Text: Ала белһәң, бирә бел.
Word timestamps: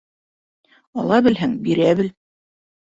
Ала 1.03 1.21
белһәң, 1.29 1.55
бирә 1.69 1.95
бел. 2.03 2.15